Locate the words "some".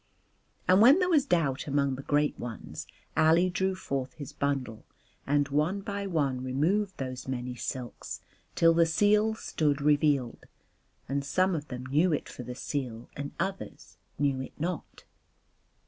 11.23-11.53